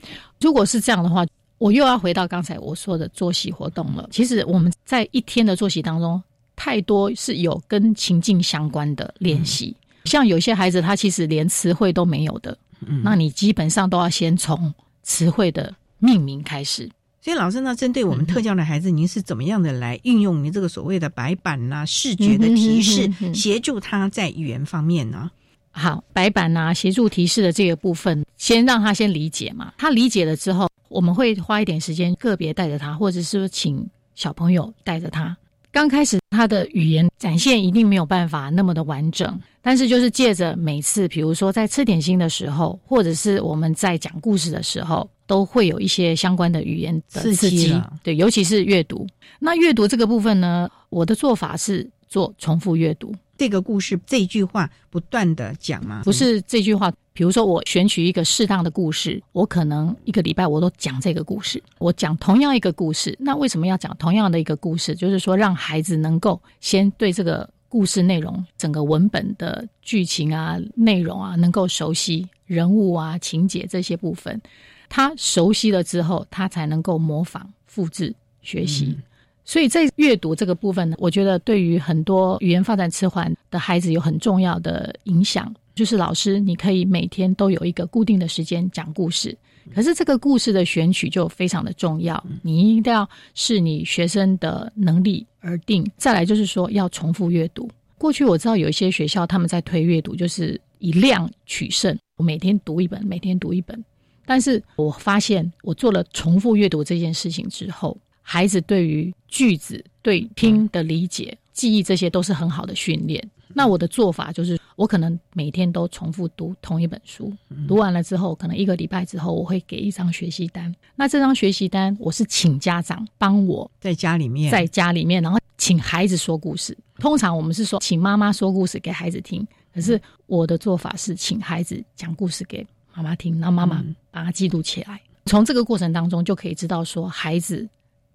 [0.41, 1.25] 如果是这样的话，
[1.57, 4.07] 我又要回到刚才我说的作息活动了。
[4.13, 6.23] 其实我们在一天的作息当中，
[6.55, 12.57] 太多是有跟情境相关的练习，像有些孩子他其实连词汇都没有的，
[13.03, 14.73] 那你基本上都要先从。
[15.05, 16.91] 词汇的命名开始。
[17.21, 25.31] 所以老师呢，针对我们特教的孩子，您是怎么样的来运用您这个所谓的白板呐、视觉的提示，协助他在语言方面呢？
[25.71, 29.73] 好，白板呐，协助提示的这个部分，先让他先理解嘛。
[29.79, 35.37] 他理解了之后，我们会花一点时间个别带着他，或者是请小朋友带着他。
[35.75, 45.07] 刚开始他的语言展现一定没有办法那么的完整，但是就是借着每次，比如说在吃点心的时候，或者是我们在讲故事的时候。
[45.27, 49.07] 都会有一些相关的语言的刺激，对，尤其是阅读。
[49.39, 53.11] 那阅读这个部分呢，我的做法是做重复阅读。
[53.37, 56.03] 这个故事这句话不断的讲吗？
[56.05, 63.17] 不是这句话，比如说我选取一个适当的故事，我可能一个礼拜我都讲这个故事，我讲同样一个故事。
[63.19, 64.95] 那为什么要讲同样的一个故事？
[64.95, 74.41] 就是说让孩子能够先对这个故事内容、整个文本的剧情啊、内容啊，能够熟悉人物啊、情节这些部分。
[74.89, 78.97] 他熟悉了之后，他才能够模仿、复制、学习。
[79.45, 85.55] 所以在阅读这个部分呢，我觉得对于很多语言发展迟缓的孩子有很重要的影响。
[85.75, 89.37] 就是老师，你可以每天都有一个固定的时间讲故事，
[89.75, 95.85] 可是这个故事的选取就非常的重要，你一定要视你学生的能力而定。
[95.97, 97.69] 再来就是说要重复阅读。
[97.99, 103.85] 过去我知道有一些学校他们在推阅读，就是以量取胜，我每天读一本，每天读一本。
[104.25, 113.23] 但是我发现，我做了重复阅读这件事情之后，孩子对于句子、对听的理解、记忆这些都是很好的训练。
[113.57, 117.33] 那我的做法就是，我可能每天都重复读同一本书，
[117.69, 120.75] 读完了之后，可能一个礼拜之后，我会给一张学习单。
[120.97, 126.77] 那这张学习单，我是请家长帮我在家里面，在家里面，然后请孩子说故事。
[126.99, 132.67] 通常我们是说，请妈妈说故事给孩子听，可是我的做法是，请孩子讲故事给。
[132.97, 135.01] 妈妈听，让妈妈把它记录起来。
[135.27, 137.69] 从这个过程当中，就可以知道说孩子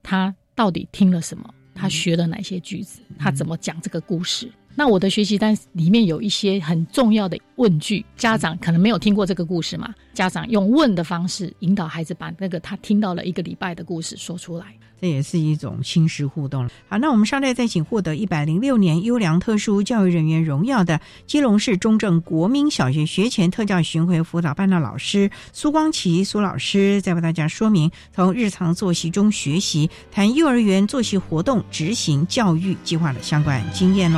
[0.04, 4.52] 他到底听了什么，他学了哪些句子，他怎么讲这个故事。
[4.76, 9.94] 那我的学习单里面有一些很重要的问句，家长可能没有听过这个故事嘛？
[10.14, 14.74] 家长用问的方式引导孩子把那个他听到了一个礼拜的故事说出来。
[15.02, 16.70] 这也是一种亲师互动。
[16.88, 34.12] 好，那我们稍待再请获得一百零六年优良特殊教育人员荣耀的基隆市中正国民小学学前特教巡回辅导班的老师苏光琪苏老师，再为大家说明从日常作息中学习，谈幼儿园作息活动执行教育计划的相关经验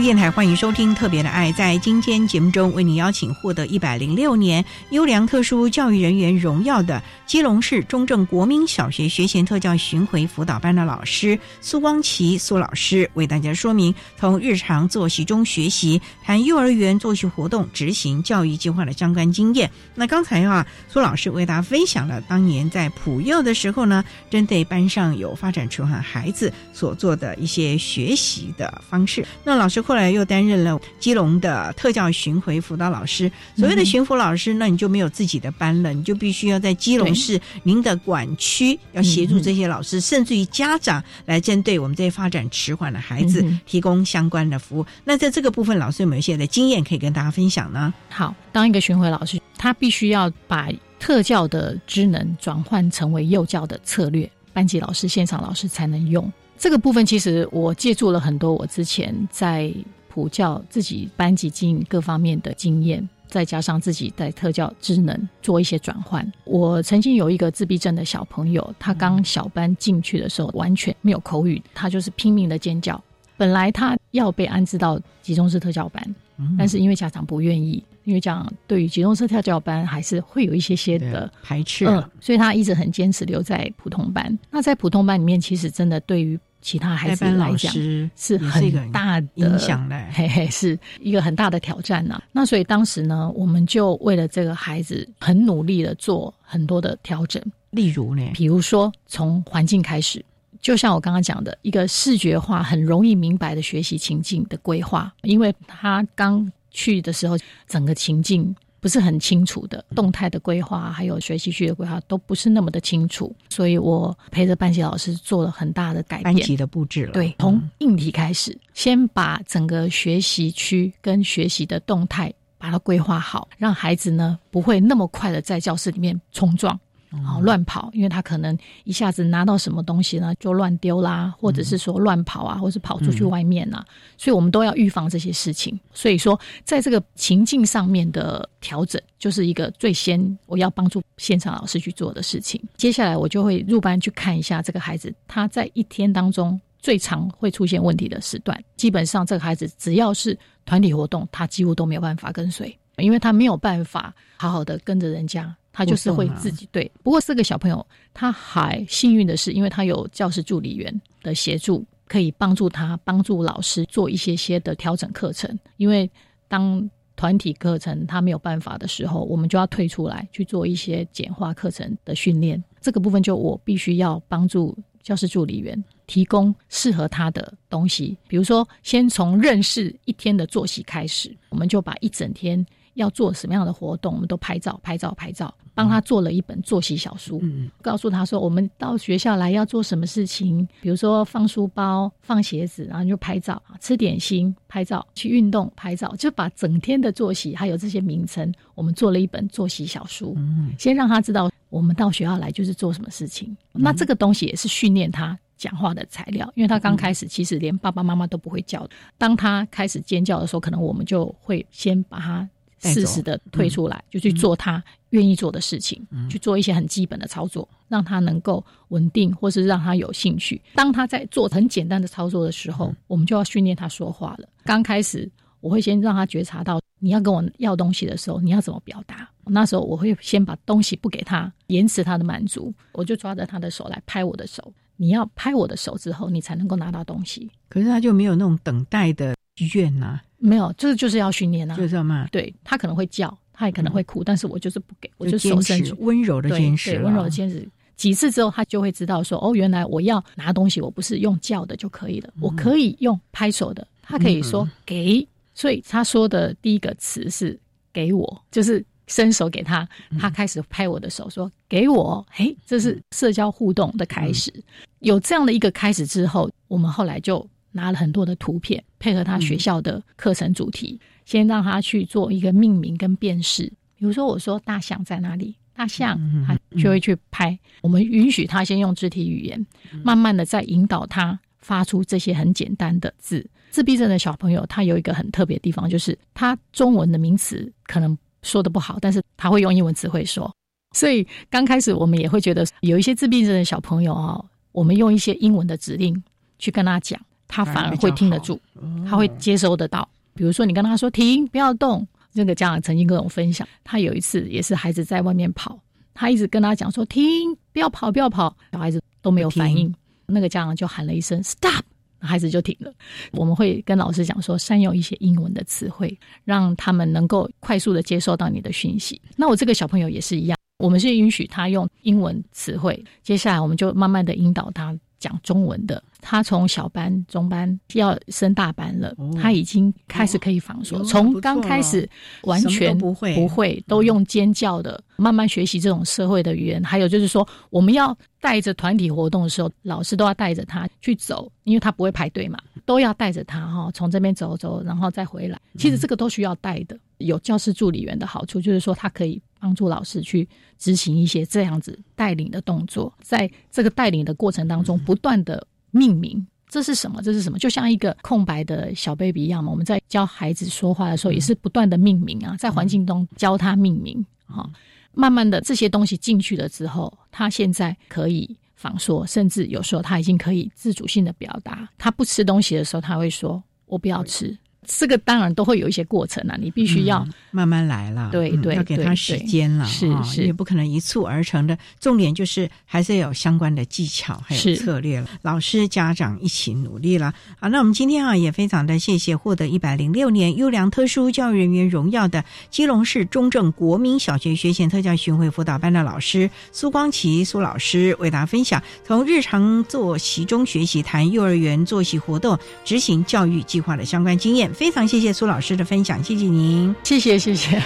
[0.00, 1.50] 电台欢迎收听《特别的爱》。
[1.54, 19.70] 在今天节目中，为您邀请获得一百零六年优良特殊教育人员荣耀的基隆市中正国民小学学前特教巡回辅导班的老师苏光奇苏老师，为大家说明从日常作息中学习，谈幼儿园作息活动执行教育计划的相关经验。
[19.94, 29.26] 那刚才啊，苏老师为大家分享了当年在普幼的时候呢，针对班上有发展迟缓孩子所做的一些学习的方式。
[29.42, 29.85] 那老师。
[29.86, 33.30] 后来又担任了基隆的特教巡回辅导老师。
[33.56, 44.84] 所谓的巡辅老师，那你就没有自己的班了，你就必须要在基隆市您的管区要协助这些老师，甚至于家长来针对我们这些发展迟缓的孩子提供相关的服务。
[45.04, 47.94] 那在这个部分，老师有没有一些的经验可以跟大家分享呢？
[48.08, 49.40] 好，当一个巡回老师。
[49.58, 50.68] 他必须要把
[51.00, 56.30] 特教的职能转换成为幼教的策略，班级老师、现场老师才能用。
[56.58, 59.72] 这个部分其实我借助了很多我之前在
[60.08, 63.08] 普教自己班级经营各方面的经验。
[63.28, 66.24] 再加上自己在特教职能做一些转换。
[66.44, 73.02] 我曾经有一个自闭症的小朋友，他刚小班进去的时候完全没有口语，他就是拼命的尖叫。
[73.36, 76.14] 本来他要被安置到集中式特教班，
[76.56, 81.84] 但是因为家长不愿意，因为这样对于集中式特教班还是会有一些些的排斥，
[82.20, 84.38] 所以他一直很坚持留在普通班。
[84.52, 87.72] 那在普通班里面，其实真的对于其他孩子来讲
[88.16, 92.20] 是很大的影响的，嘿嘿，是一个很大的挑战呐。
[92.32, 97.40] 那所以当时呢，我们就为了这个孩子很努力的做很多的调整，
[97.70, 100.24] 例如呢，比如说从环境开始，
[100.60, 107.38] 就像我刚刚讲的一个视觉化、很容易明白的学习情境的规划，因为他刚去的时候，
[107.68, 108.54] 整个情境。
[108.86, 116.32] 不是很清楚的动态的规划，还有学习区的规划都不是那么的清楚，所以我陪着班级老师做了很大的改变。
[116.32, 126.78] 班级的布置了，对，从硬体开始，先把整个学习区跟学习的动态把它规划好，让孩子呢不会那么快的在教室里面冲撞。
[127.24, 133.84] 好乱跑，因为他可能一下子拿到什么东西呢，就乱丢啦，或者是说乱跑啊，或是跑出去外面啊，
[134.16, 135.78] 所以我们都要预防这些事情。
[135.92, 142.60] 所以说，在这个情境上面的调整，就是一个最先我要帮助现场老师去做的事情。
[142.76, 148.62] 接下来我就会入班去看一下这个孩子，他在一天当中最常会出现问题的时段。
[148.76, 155.54] 基本上，这个孩子只要是团体活动，他几乎都没有办法跟随，因为他没有办法好好的跟着人家。
[155.76, 165.54] 他就是会自己对，不过这个小朋友他还幸运的是，因为他有教师助理员的协助，可以帮助他帮助老师做一些些的调整课程。
[165.76, 166.10] 因为
[166.48, 172.62] 当团体课程他没有办法的时候，我们就要退出来去做一些简化课程的训练。
[172.80, 182.64] 这个部分就我必须要帮助教师助理员提供适合他的东西，比如说先从认识一天的作息开始，我们就把一整天
[182.96, 185.54] 要做什么样的活动，我们都拍照拍照拍照。
[185.72, 187.38] 帮他做了一本作息小书，
[187.82, 200.34] 告诉他说：我们到学校来要做什么事情，比如说放书包、放鞋子，然后就拍照；吃点心、拍照；去运动、拍照，就把整天的作息还有这些名称，我们做了一本作息小书。
[200.78, 203.54] 先让他知道我们到学校来就是做什么事情。
[203.72, 208.88] 那这个东西也是训练他讲话的材料，因为他刚开始其实连爸爸妈妈都不会叫。
[209.18, 212.48] 当他开始尖叫的时候，可能我们就会先把他。
[212.86, 220.60] 适时的退出来，就去做他愿意做的事情，去做一些很基本的操作，让他能够稳定，或是让他有兴趣。
[220.74, 224.48] 当他在做很简单的操作的时候，我们就要训练他说话了。
[224.64, 225.30] 刚开始，
[225.60, 229.28] 我会先让他觉察到你要跟我要东西的时候，你要怎么表达。
[229.44, 232.74] 那时候我会先把东西不给他，延迟他的满足。
[232.92, 237.48] 我就抓着他的手来拍我的手，你要拍我的手之后，你才能够拿到东西。
[237.68, 239.35] 可是他就没有那种等待的
[239.74, 240.20] 愿呐。
[240.38, 242.28] 没有，这个就是要训练啊，就是嘛。
[242.30, 253.86] 对他可能会叫，他也可能会哭，但是我就是不给，我就手伸出，温柔的坚持，温柔的坚持几次之后，他就会知道说，哦，原来我要拿东西，我不是用叫的就可以了，我可以用拍手的。
[254.02, 257.58] 他可以说给，所以他说的第一个词是
[257.94, 259.88] 给我，就是伸手给他，
[260.20, 264.52] 他开始拍我的手说给我，嘿，这是社交互动的开始。
[264.98, 267.48] 有这样的一个开始之后，我们后来就。
[267.76, 273.72] 拿了很多的图片，配合他学校的课程主题，先让他去做一个命名跟辨识。
[273.94, 277.56] 比如说，我说大象在哪里，大象，他就会去拍。
[277.82, 279.64] 我们允许他先用肢体语言，
[280.02, 283.48] 慢慢的再引导他发出这些很简单的字。
[283.70, 290.50] 自闭症的小朋友，他有一个很特别的地方，就是他中文的名词可能说的不好，但是他会用英文词汇说。
[290.94, 296.22] 所以刚开始我们也会觉得，有一些自闭症的小朋友啊，我们用一些英文的指令
[296.58, 297.20] 去跟他讲。
[297.48, 298.60] 他反而会听得住，
[299.08, 300.08] 他会接收得到。
[300.34, 305.78] 比如说，你跟他说“停，不要动”，这个家长曾经跟我分享，他有一次也是孩子在外面跑，
[306.12, 309.92] 他一直跟他讲说“停，不要跑，不要跑”，小孩子都没有反应。
[310.26, 311.80] 那个家长就喊了一声 “stop”，
[312.18, 312.92] 孩子就停了。
[313.32, 319.20] 我们会跟老师讲说，善用一些英文的词汇，让他们能够快速的接收到你的讯息。
[319.36, 324.94] 那我这个小朋友也是一样，我们是允许他用英文词汇，接下来我们就慢慢的引导他。
[325.18, 332.08] 讲中文的，他从小班、中班要升大班了，他已经开始可以仿说，从刚开始
[332.42, 336.82] 完全不会，不会都用尖叫的，慢慢学习这种社会的语言。
[336.84, 345.58] 还有就是说，我们要带着团体活动的时候，老师都要带着他去走，因为他不会排队嘛，都要带着他哈，从这边走走，然后再回来。
[345.78, 346.98] 其实这个都需要带的。
[347.18, 349.40] 有教师助理员的好处，就是说他可以。
[349.66, 350.48] 帮助老师去
[350.78, 359.72] 执行一些这样子带领的动作，在这个带领的过程当中，不断的命名这是什么，这是什么，就像一个空白的小 baby 一样嘛。
[359.72, 364.70] 我们在教孩子说话的时候，也是不断的命名啊，在环境中教他命名哈。
[365.12, 371.88] 慢慢的这些东西进去了之后，他现在可以仿说，甚至有时候他已经可以自主性的表达。
[371.98, 374.56] 他不吃东西的时候，他会说：“我不要吃。”
[374.86, 381.76] 这个当然都会有一些过程啊，你必须要慢慢来了，对对，要给他时间了，是是，也不可能一蹴而成的。
[382.00, 387.34] 重点就是还是要有相关的技巧还有策略了，老师家长一起努力了。
[387.58, 404.70] 好，那我们今天啊也非常的谢谢获得一百零六年优良特殊教育人员荣耀的基隆市中正国民小学学前特教巡回辅导班的老师苏光琪苏老师为大家分享从日常作息中学习谈幼儿园作息活动执行教育计划的相关经验。
[404.76, 407.82] 非常谢谢苏老师的分享，谢谢您，谢谢谢谢。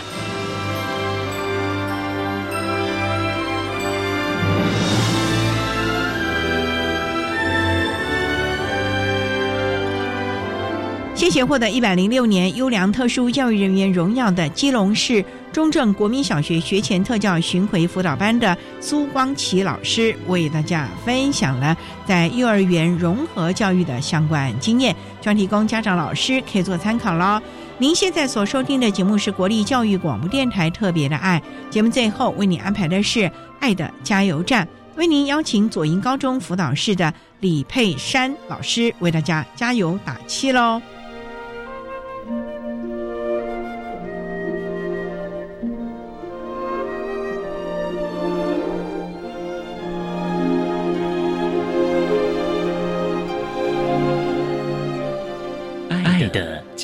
[11.15, 21.77] 谢谢获得一百零六年优良特殊教育人员荣耀的基隆市中正国民小学学前特教巡回辅导班的苏光奇老师，为大家分享了
[22.07, 27.41] 在幼儿园融合教育的相关经验，专提供家长老师可以做参考喽。
[27.79, 40.81] 您现在所收听的节目是国立教育广播电台特别的爱节目，最后为您安排的是爱的加油站，为您邀请左营高中辅导室的李佩珊老师为大家加油打气喽。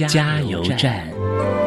[0.04, 1.65] 加油站。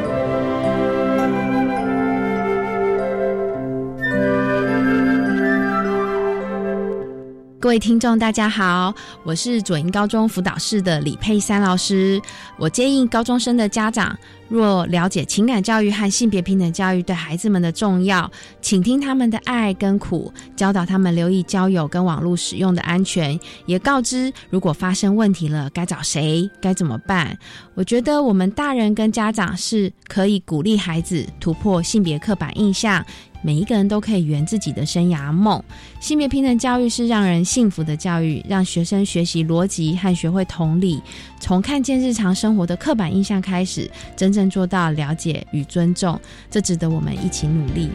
[7.61, 12.21] 各位听众，大家好，我是左营高中辅导室的李佩珊老师。
[12.57, 18.31] 我建议高中生的家长，若了解情感教育和性别平等教育对孩子们的重要，
[18.61, 27.37] 倾听他们的爱跟苦，教导他们留意交友跟网络使用的安全，也告知如果发生问题了该找谁，该怎么办。
[27.73, 33.05] 我觉得我们大人跟家长是可以鼓励孩子突破性别刻板印象。
[33.41, 35.61] 每一个人都可以圆自己的生涯梦。
[35.99, 41.01] 性别平等教育是让人幸福的教育，让学生学习逻辑和学会同理，
[41.39, 46.19] 从看见日常生活的刻板印象开始，真正做到了解与尊重。
[46.49, 47.89] 这值得我们一起努力。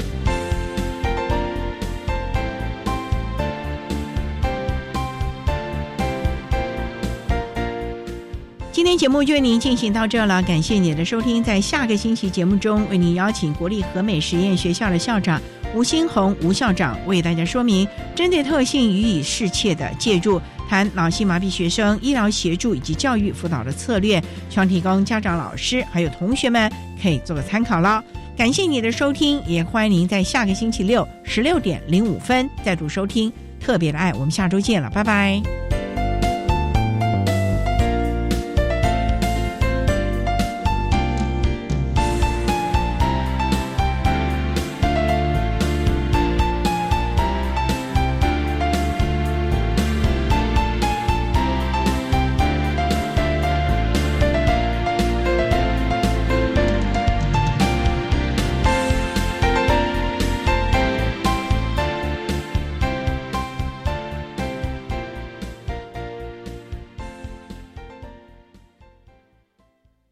[8.95, 11.43] 天节目就为您进行到这了，感谢您的收听。
[11.43, 15.43] 在下个星期节目中，为您邀请国立和美实验学校的校长
[15.75, 26.71] 吴新红吴校长为大家说明针对特性予以适切的介入，谈脑性麻痹学生医疗协助以及教育辅导的策略，希望提供家长、老师还有同学们
[27.03, 28.01] 可以做个参考了。
[28.37, 34.13] 感谢你的收听，也欢迎您在下个星期六十六点零五分再度收听特别的爱。
[34.13, 35.74] 我们下周见了，拜拜。